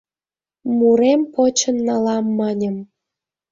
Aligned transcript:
Мурем 0.77 1.21
почын 1.33 1.77
налам 1.87 2.25
маньым 2.37 2.77